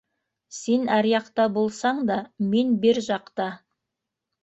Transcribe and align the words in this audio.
Син 0.59 0.87
аръяҡта 0.95 1.47
булсаң 1.59 2.01
да, 2.09 2.19
мин 2.57 2.75
бир 2.87 3.05
жаҡта 3.13 3.55